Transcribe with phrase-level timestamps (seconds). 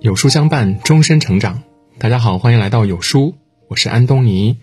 [0.00, 1.62] 有书相伴，终身成长。
[1.98, 3.34] 大家好，欢迎来到有书，
[3.68, 4.58] 我是安东尼。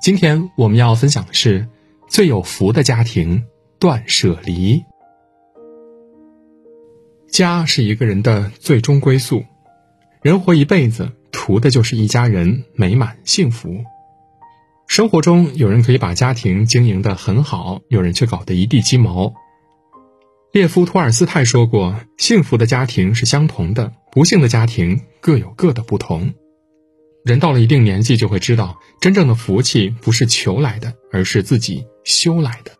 [0.00, 1.66] 今天我们要分享的是
[2.08, 3.44] 最有福的家庭——
[3.80, 4.84] 断舍离。
[7.28, 9.44] 家是一个人的最终归宿，
[10.22, 13.84] 人活一辈子，图的就是一家人美满幸福。
[14.86, 19.34] 生活中，有人可以把家庭经营的很好，有人却搞得一地鸡毛。
[20.54, 26.32] 列夫·托尔斯泰说过：“幸福的家庭是相同的，不幸的家庭各有各的不同。”
[27.26, 32.70] 人到了一定年纪，就会知道，真正的福气不是求来的，而是自己修来的。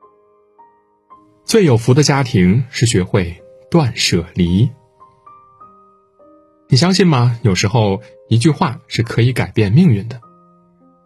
[1.45, 3.43] 最有福的家庭是学会。
[3.73, 4.71] 断舍离，
[6.69, 7.41] 你相信吗？
[7.43, 10.21] 有时候一句话是可以改变命运的。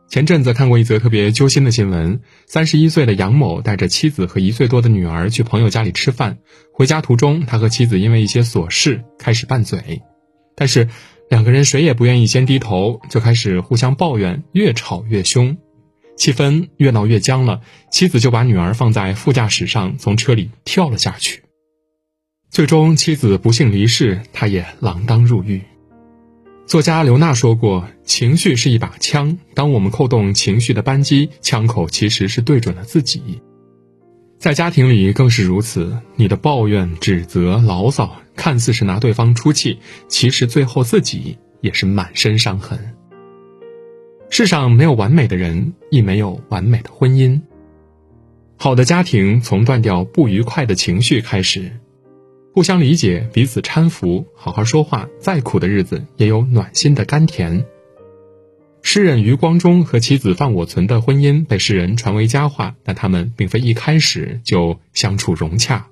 [0.08, 6.38] 前阵子看过一则特别揪心的新闻：三十一岁的杨某带着妻子和一岁多的女儿去朋友家里吃饭，
[6.72, 10.00] 回家途中，他和妻子因为一些琐事开始拌嘴，
[10.56, 10.88] 但是
[11.28, 15.58] 两个人谁也不愿意先低头，就开始互相抱怨，越吵越凶，
[16.16, 17.60] 气氛越闹越僵了。
[17.92, 21.42] 妻子就把女儿放在副驾驶上，从车里跳了下去。
[22.50, 25.60] 最终，妻子不幸离世，他也锒铛入狱。
[26.68, 33.40] 作家刘娜说过：“情绪是一把枪，当我们扣动情绪的扳机，枪口其实是对准了自己。”
[34.38, 42.78] 在家庭里更是如此，你的抱怨、指责、牢骚，看似是拿对方出气，其实最后自己也是满身伤痕。
[44.28, 47.40] 世上没有完美的人，亦没有完美的婚姻。
[48.58, 51.72] 好的家庭从断掉不愉快的情绪开始。
[52.58, 57.64] 互相理解，彼此搀扶，好好说话，再苦的日子也有暖心的甘甜。
[58.82, 65.86] 诗人余光中和妻子范我存的婚姻被世人传为佳话，但他们并非一开始就相处融洽。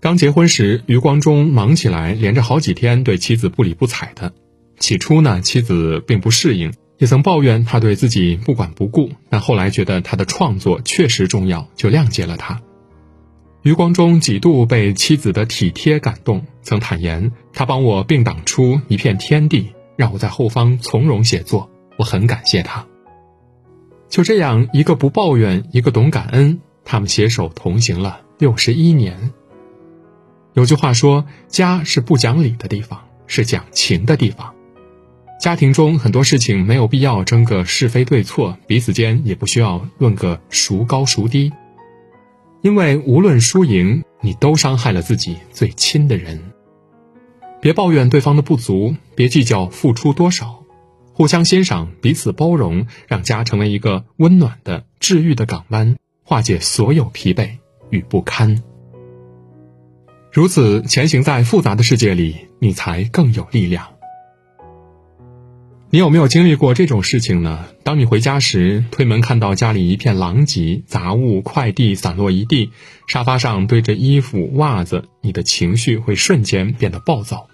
[0.00, 4.32] 刚结婚时，余光中忙起来，连着好几天对妻子不理不睬的。
[4.80, 12.60] 起初呢，妻子并不适应，也曾抱怨他对自己不管不顾，但后来觉得他的创作确实重要，就谅解了他。
[13.64, 22.84] 余光中几度被妻子的体贴感动，曾坦言：“他帮我并挡出一片天地，让我在后方从容写作，我很感谢他。”
[24.10, 29.32] 就这样，一个不抱怨，一个懂感恩，他们携手同行了六十一年。
[30.52, 34.52] 有句话说：“家是不讲理的地方，是讲情的地方。”
[35.40, 41.50] 家庭中很多事情没有必要争个是非对错，彼此间也不需要论个孰高孰低。
[42.64, 46.40] 因为无论输赢，你都伤害了自己最亲的人。
[47.60, 50.64] 别抱怨对方的不足，别计较付出多少，
[51.12, 57.50] 互相欣赏，彼此包容，让家成为一个温暖的、治愈的港湾，化解所有疲惫
[57.90, 58.62] 与不堪。
[60.32, 63.93] 如此前行在复杂的世界里，你才更有力量。
[65.94, 67.66] 你有没有经历过这种事情呢？
[67.84, 72.72] 当你回家时，推门看到家里一片狼藉，杂物、快递散落一地，
[73.06, 77.46] 沙发上堆着衣服、袜子，你的情绪会瞬间变得暴躁。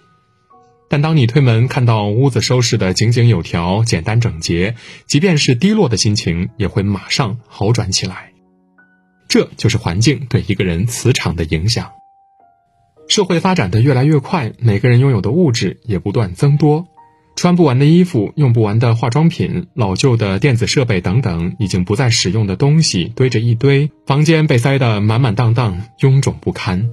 [0.89, 4.75] 但当你推门看到屋子收拾得井井有条、简单整洁，
[5.07, 8.33] 即便是低落的心情也会马上好转起来。
[9.29, 11.91] 这就是环境对一个人磁场的影响。
[13.07, 16.87] 社会发展的越来越快，每个人拥有的物质也不断增多。
[17.41, 26.91] 穿不完的衣服，用不完的化妆品，老旧的电子设备等等，已经不再使用的东西堆着一堆，房间被塞得满满当当，臃肿不堪。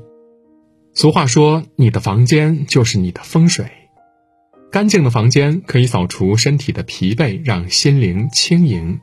[0.94, 3.66] 俗话说：“你的房间就是你的风水。”
[4.72, 9.02] 干净的房间可以扫除身体的疲惫，让心灵轻盈。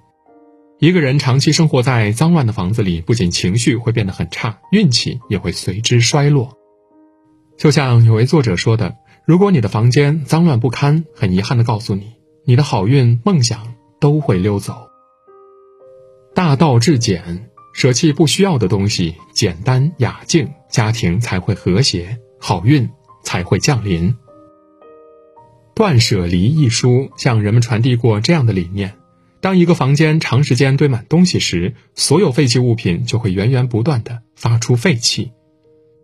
[0.78, 6.56] 一个人长期生活在脏乱的房子里，不仅情绪会变得很差，运气也会随之衰落。
[7.58, 8.96] 就像有位作者说的。
[9.26, 12.12] 如果你的房间脏乱不堪，很遗憾的告诉你，
[12.44, 14.90] 你的好运、梦想都会溜走。
[16.34, 22.90] 大道至简，舍弃不需要的东西，简单雅静，家庭才会和谐，好运
[23.22, 24.10] 才会降临。
[25.74, 28.94] 《断舍离》一书向人们传递过这样的理念：
[29.40, 35.32] 当一个房间长时间堆满东西时，所有废弃物品就会源源不断的发出废气。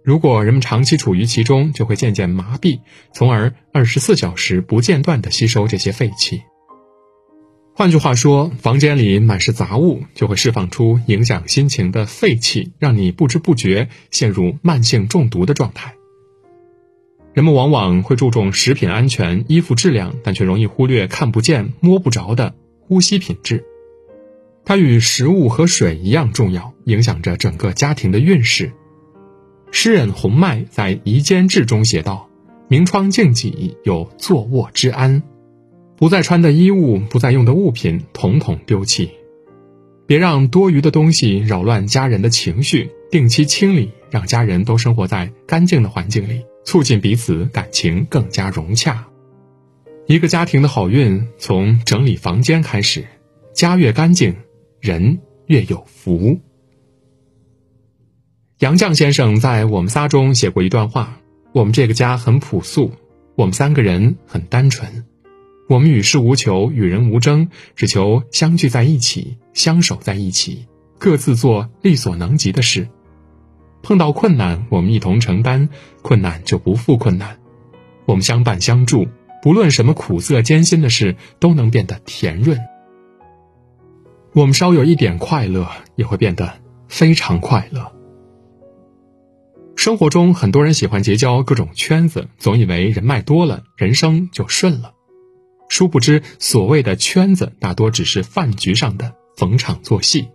[0.03, 2.81] 如果人们长期处于其中，就会渐渐麻痹，
[3.13, 6.43] 从而二十四小时不间断地吸收这些废气。
[7.75, 15.95] 换句话说，房间里满是杂物，就会释放出影响心情的废气，让你不知不觉陷入慢性中毒的状态。
[17.33, 23.65] 人们往往会注重食品安全、衣服质量，但却容易忽略看不见、摸不着的呼吸品质。
[24.65, 28.73] 它与食物和水一样重要，影响着整个家庭的运势。
[29.73, 32.29] 诗人洪迈在《夷坚志》中写道
[32.69, 35.23] ：“明窗净几，有坐卧之安。
[35.97, 39.11] 不再穿的衣物，不再用的物品，统统丢弃。
[40.07, 49.07] 别让多余的东西扰乱家人的情绪，定期清理，让家人都生活在干净的环境里，促进彼此感情更加融洽。
[50.07, 53.05] 一个家庭的好运，从整理房间开始。
[53.55, 54.35] 家越干净，
[54.81, 56.41] 人越有福。”
[58.61, 61.19] 杨绛先生在《我们仨》中写过一段话
[61.53, 62.93] ：“我们这个家很朴素，
[63.35, 65.07] 我们三个人很单纯，
[65.67, 70.67] 我们与世无求，与人无争，只求相聚在一起，相守在一起，
[70.99, 72.87] 各自做力所能及的事。
[73.83, 75.71] 碰到困难，我们一同承担，
[76.03, 77.39] 困难就不负困难。
[78.05, 79.09] 我们相伴相助，
[79.43, 82.61] 不论什么苦涩艰辛的事，都能变得甜润。
[84.35, 85.67] 我们稍有一点快乐，
[85.97, 87.91] 也会变得非常快乐。”
[89.81, 94.93] 生活中，很多人喜欢结交各种圈子，总以为人脉多了，人生就顺了。
[95.71, 100.29] 殊不知，所谓的圈子，大多只是饭局上的逢场作戏。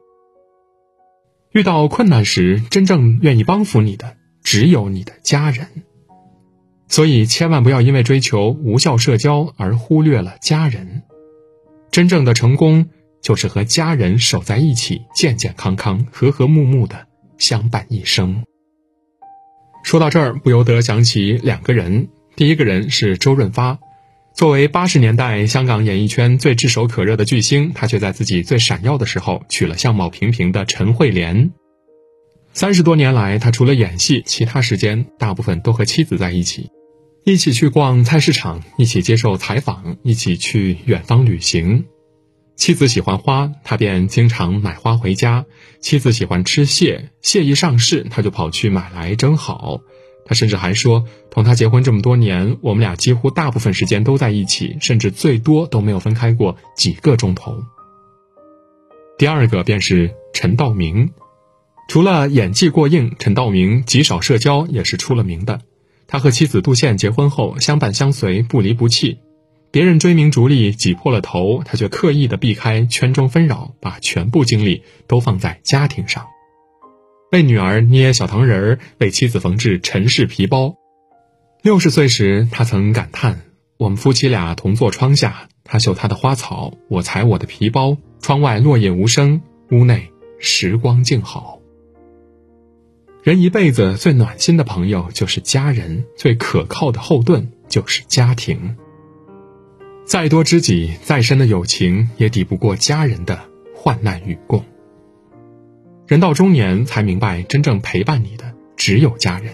[1.51, 5.67] 遇到困难时，真正愿意帮扶你的，只有你的家人。
[6.87, 11.03] 所以，千万不要因为追求无效社交而忽略了家人。
[11.91, 12.87] 真正的成功，
[13.21, 17.05] 就是和家人守在一起，健健康康、和和睦睦的
[17.37, 18.43] 相伴一生。
[19.85, 22.09] 说到这儿，不由得想起两个人。
[22.35, 23.77] 第一个人是周润发，
[24.33, 31.51] 作为八十年代香港演艺圈最炙手可热的巨星，他却在自己最闪耀的时候娶了相貌平平的陈慧莲。
[32.51, 36.71] 三十多年来，他除了演戏，其他时间大部分都和妻子在一起，
[37.23, 41.85] 一起去逛菜市场，一起接受采访，一起去远方旅行。
[42.55, 45.45] 妻子喜欢花，他便经常买花回家；
[45.81, 49.81] 妻子喜欢吃蟹，蟹一上市，他就跑去买来蒸好。
[50.25, 57.63] 他甚至还说，同他结婚这么多年，我们俩几乎大部分时间都在一起，甚至最多都没有分开过几个钟头。
[59.17, 61.11] 第二个便是陈道明，
[61.89, 65.61] 除了演技过硬，陈道明极少社交也是出了名的。
[66.07, 69.19] 他和妻子杜宪结婚后，相伴相随，不离不弃。
[69.75, 76.27] 别人追名逐利挤破了头，他却刻意的避开圈中纷扰，把全部精力都放在家庭上，
[77.33, 80.77] 为女儿捏小糖人儿，为妻子缝制陈氏皮包。
[81.61, 83.41] 六十岁时，他曾感叹
[83.75, 87.97] ：“我们夫妻俩同坐窗下，他绣他的花草，我裁我的皮包。
[88.21, 89.41] 窗外落叶无声，
[89.71, 91.59] 屋内时光静好。”
[93.23, 98.77] 人一辈子最暖心的朋友就是家人，最可靠的后盾就是家庭。
[100.05, 103.39] 再多知己，再深的友情，也抵不过家人的
[103.73, 104.63] 患难与共。
[106.05, 109.51] 人到中年才明白，真正陪伴你的只有家人。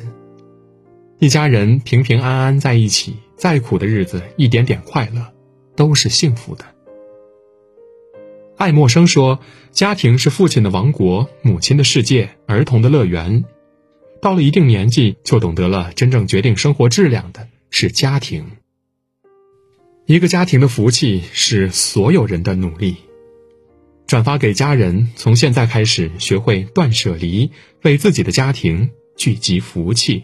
[1.20, 5.32] 一家人平平安安在一起，再苦的日子，一点点快乐，
[5.78, 6.66] 都是幸福的。
[8.58, 9.40] 爱默生说
[9.72, 13.46] ：“家庭是父亲的王国，母亲的世界，儿童的乐园。
[14.22, 18.46] 到了一定年纪，就懂得了，真正决定生活质量的是家庭。”
[20.06, 22.96] 一个家庭的福气是所有人的努力。
[24.08, 27.52] 转发给家人，从现在开始学会断舍离，
[27.84, 30.24] 为自己的家庭聚集福气。